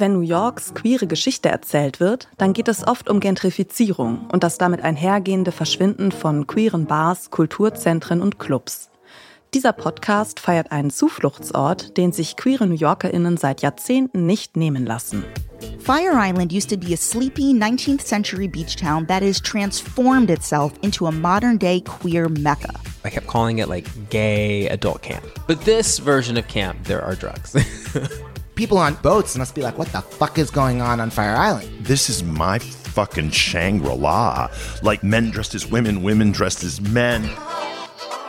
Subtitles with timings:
[0.00, 4.56] Wenn New Yorks queere Geschichte erzählt wird, dann geht es oft um Gentrifizierung und das
[4.56, 8.88] damit einhergehende Verschwinden von queeren Bars, Kulturzentren und Clubs.
[9.52, 15.24] Dieser Podcast feiert einen Zufluchtsort, den sich queere New Yorkerinnen seit Jahrzehnten nicht nehmen lassen.
[15.80, 20.72] Fire Island used to be a sleepy 19th century beach town that has transformed itself
[20.82, 22.72] into a modern day queer mecca.
[23.04, 25.24] I kept calling it like gay adult camp.
[25.46, 27.54] But this version of camp, there are drugs.
[28.60, 31.66] people on boats must be like, what the fuck is going on on Fire Island?
[31.82, 34.50] This is my fucking Shangri La.
[34.82, 37.26] Like men dressed as women, women dressed as men.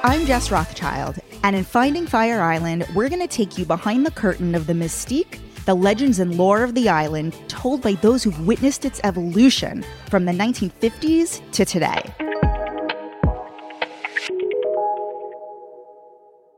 [0.04, 4.12] I'm Jess Rothschild, and in Finding Fire Island, we're going to take you behind the
[4.12, 8.48] curtain of the mystique, the legends and lore of the island told by those who've
[8.48, 12.31] witnessed its evolution from the 1950s to today.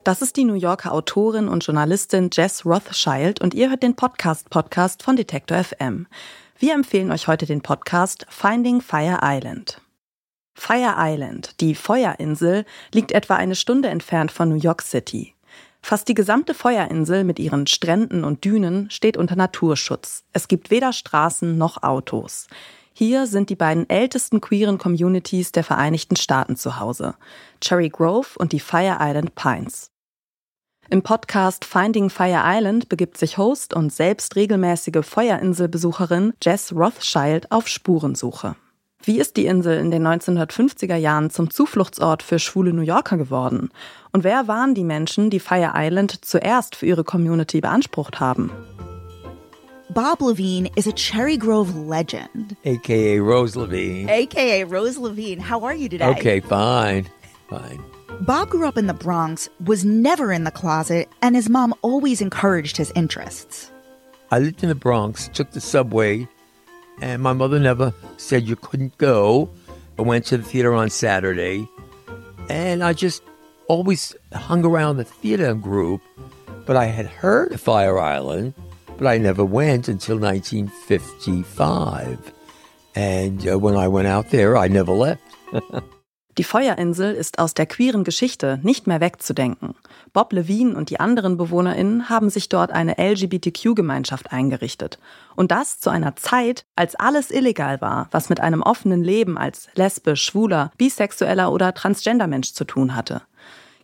[0.03, 4.49] Das ist die New Yorker Autorin und Journalistin Jess Rothschild und ihr hört den Podcast
[4.49, 6.07] Podcast von Detektor FM.
[6.59, 9.79] Wir empfehlen euch heute den Podcast Finding Fire Island.
[10.55, 15.35] Fire Island, die Feuerinsel, liegt etwa eine Stunde entfernt von New York City.
[15.82, 20.26] Fast die gesamte Feuerinsel mit ihren Stränden und Dünen steht unter Naturschutz.
[20.34, 22.48] Es gibt weder Straßen noch Autos.
[22.91, 27.15] Hier sind die beiden ältesten queeren Communities der Vereinigten Staaten zu Hause.
[27.62, 29.93] Cherry Grove und die Fire Island Pines.
[30.94, 37.68] Im Podcast Finding Fire Island begibt sich Host und selbst regelmäßige Feuerinselbesucherin Jess Rothschild auf
[37.68, 38.55] Spurensuche.
[39.02, 43.72] Wie ist die Insel in den 1950er Jahren zum Zufluchtsort für schwule New Yorker geworden?
[44.12, 48.52] Und wer waren die Menschen, die Fire Island zuerst für ihre Community beansprucht haben?
[49.96, 52.55] Bob Levine is a Cherry Grove legend.
[52.63, 54.12] AKA Rose Levine.
[54.12, 55.41] AKA Rose Levine.
[55.50, 56.12] How are you today?
[56.12, 57.05] Okay, fine.
[57.50, 57.80] Fine.
[58.22, 62.22] Bob grew up in the Bronx, was never in the closet, and his mom always
[62.22, 63.70] encouraged his interests.
[64.31, 66.25] I lived in the Bronx, took the subway,
[67.02, 69.50] and my mother never said you couldn't go.
[70.00, 71.68] I went to the theater on Saturday,
[72.50, 73.23] and I just
[73.68, 76.02] always hung around the theater group.
[76.66, 78.53] But I had heard of Fire Island,
[78.97, 82.31] but I never went until 1955.
[82.96, 85.22] And uh, when I went out there, I never left.
[86.39, 89.75] Die Feuerinsel ist aus der queeren Geschichte nicht mehr wegzudenken.
[90.13, 94.97] Bob Levine und die anderen BewohnerInnen haben sich dort eine LGBTQ-Gemeinschaft eingerichtet.
[95.35, 99.67] Und das zu einer Zeit, als alles illegal war, was mit einem offenen Leben als
[99.75, 103.22] lesbisch, schwuler, bisexueller oder transgender Mensch zu tun hatte.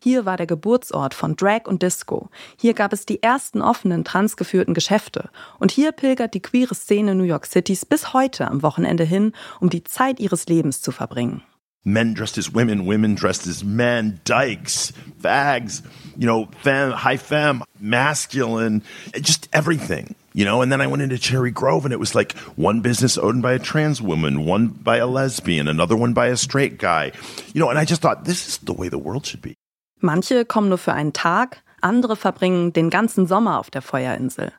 [0.01, 2.29] Hier war der Geburtsort von Drag und Disco.
[2.57, 5.29] Hier gab es die ersten offenen transgeführten Geschäfte.
[5.59, 9.69] Und hier pilgert die queere Szene New York Cities bis heute am Wochenende hin, um
[9.69, 11.43] die Zeit ihres Lebens zu verbringen.
[11.85, 14.91] Men dressed as women, women dressed as men, dykes,
[15.21, 15.81] fags,
[16.17, 18.83] you know, femme, high femme, masculine,
[19.21, 20.61] just everything, you know.
[20.61, 23.53] And then I went into Cherry Grove and it was like one business owned by
[23.53, 27.11] a trans woman, one by a lesbian, another one by a straight guy,
[27.53, 27.69] you know.
[27.69, 29.55] And I just thought, this is the way the world should be.
[30.01, 34.53] Manche kommen nur für einen Tag, andere verbringen den ganzen Sommer auf der Feuerinsel.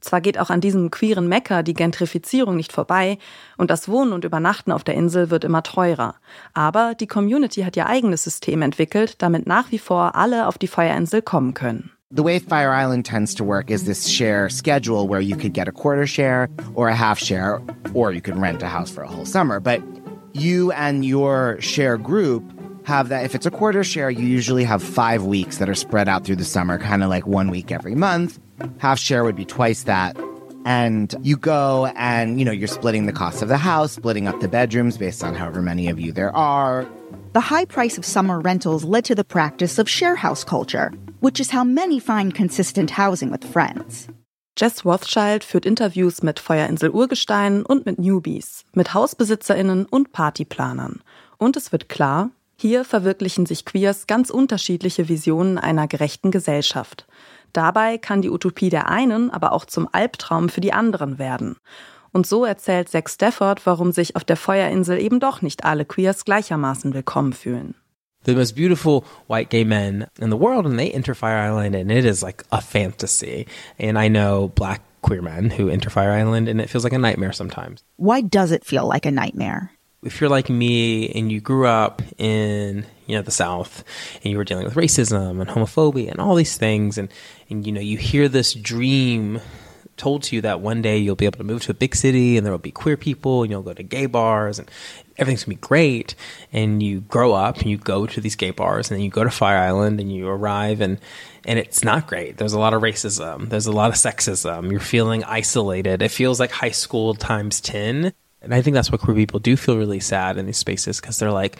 [0.00, 3.18] Zwar geht auch an diesem queeren Mecker die Gentrifizierung nicht vorbei
[3.56, 6.14] und das Wohnen und Übernachten auf der Insel wird immer teurer.
[6.54, 10.68] Aber die Community hat ihr eigenes System entwickelt, damit nach wie vor alle auf die
[10.68, 11.90] Feuerinsel kommen können.
[12.12, 15.68] The way Fire Island tends to work is this share schedule where you could get
[15.68, 17.60] a quarter share or a half share,
[17.94, 19.60] or you can rent a house for a whole summer.
[19.60, 19.80] But
[20.32, 22.42] you and your share group
[22.90, 23.24] have that.
[23.24, 26.36] If it's a quarter share, you usually have five weeks that are spread out through
[26.36, 28.38] the summer, kind of like one week every month.
[28.78, 30.16] Half share would be twice that.
[30.66, 34.40] And you go and, you know, you're splitting the cost of the house, splitting up
[34.40, 36.84] the bedrooms based on however many of you there are.
[37.32, 41.40] The high price of summer rentals led to the practice of share house culture, which
[41.40, 44.08] is how many find consistent housing with friends.
[44.56, 51.00] Jess Rothschild führt Interviews mit Feuerinsel Urgestein und mit Newbies, mit HausbesitzerInnen und Partyplanern.
[51.38, 52.30] Und es wird klar,
[52.60, 57.06] hier verwirklichen sich Queers ganz unterschiedliche Visionen einer gerechten Gesellschaft.
[57.54, 61.56] Dabei kann die Utopie der einen aber auch zum Albtraum für die anderen werden.
[62.12, 66.24] Und so erzählt Zack Stafford, warum sich auf der Feuerinsel eben doch nicht alle Queers
[66.24, 67.74] gleichermaßen willkommen fühlen.
[68.24, 71.90] the most beautiful white gay men in the world and they enter Fire Island and
[71.90, 73.46] it is like a fantasy.
[73.78, 76.98] And I know black queer men who enter Fire Island and it feels like a
[76.98, 77.82] nightmare sometimes.
[77.96, 79.70] Why does it feel like a nightmare?
[80.02, 83.84] If you're like me and you grew up in, you know, the South
[84.22, 87.10] and you were dealing with racism and homophobia and all these things and,
[87.50, 89.40] and you know, you hear this dream
[89.98, 92.38] told to you that one day you'll be able to move to a big city
[92.38, 94.70] and there will be queer people and you'll go to gay bars and
[95.18, 96.14] everything's gonna be great.
[96.50, 99.24] And you grow up and you go to these gay bars and then you go
[99.24, 100.98] to Fire Island and you arrive and
[101.46, 102.38] and it's not great.
[102.38, 103.50] There's a lot of racism.
[103.50, 104.70] There's a lot of sexism.
[104.70, 106.00] You're feeling isolated.
[106.02, 108.12] It feels like high school times 10.
[108.42, 111.18] And I think that's what queer people do feel really sad in these spaces because
[111.18, 111.56] they're like,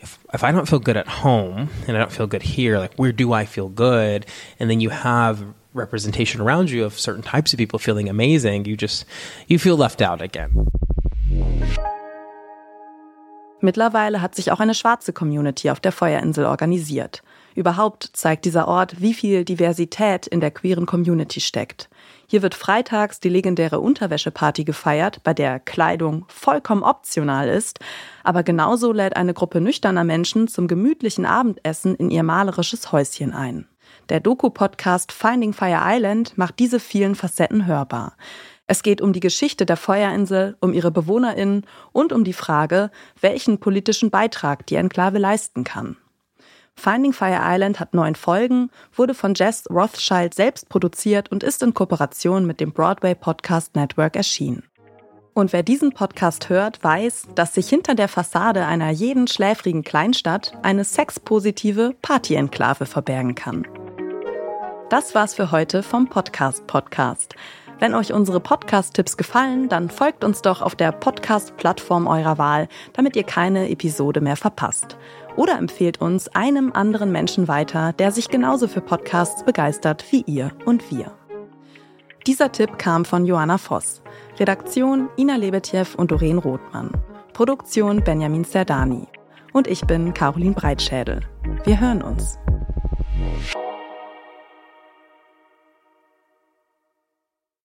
[0.00, 2.94] if, if I don't feel good at home and I don't feel good here, like
[2.96, 4.26] where do I feel good?
[4.58, 8.76] And then you have representation around you of certain types of people feeling amazing, you
[8.76, 9.06] just,
[9.46, 10.50] you feel left out again.
[13.60, 17.22] Mittlerweile hat sich auch eine schwarze Community auf der Feuerinsel organisiert.
[17.54, 21.88] Überhaupt zeigt dieser Ort, wie viel Diversität in der queeren Community steckt.
[22.26, 27.78] Hier wird freitags die legendäre Unterwäscheparty gefeiert, bei der Kleidung vollkommen optional ist,
[28.24, 33.68] aber genauso lädt eine Gruppe nüchterner Menschen zum gemütlichen Abendessen in ihr malerisches Häuschen ein.
[34.08, 38.16] Der Doku-Podcast Finding Fire Island macht diese vielen Facetten hörbar.
[38.66, 42.90] Es geht um die Geschichte der Feuerinsel, um ihre BewohnerInnen und um die Frage,
[43.20, 45.96] welchen politischen Beitrag die Enklave leisten kann.
[46.76, 51.72] Finding Fire Island hat neun Folgen, wurde von Jess Rothschild selbst produziert und ist in
[51.74, 54.64] Kooperation mit dem Broadway Podcast Network erschienen.
[55.34, 60.52] Und wer diesen Podcast hört, weiß, dass sich hinter der Fassade einer jeden schläfrigen Kleinstadt
[60.62, 63.66] eine sexpositive Party-Enklave verbergen kann.
[64.90, 67.34] Das war's für heute vom Podcast Podcast.
[67.80, 73.16] Wenn euch unsere Podcast-Tipps gefallen, dann folgt uns doch auf der Podcast-Plattform eurer Wahl, damit
[73.16, 74.96] ihr keine Episode mehr verpasst.
[75.36, 80.52] Oder empfehlt uns einem anderen Menschen weiter, der sich genauso für Podcasts begeistert wie ihr
[80.64, 81.12] und wir.
[82.26, 84.00] Dieser Tipp kam von Joanna Voss.
[84.38, 86.90] Redaktion Ina Lebetjew und Doreen Rothmann.
[87.32, 89.06] Produktion Benjamin Serdani.
[89.52, 91.20] Und ich bin Caroline Breitschädel.
[91.64, 92.38] Wir hören uns.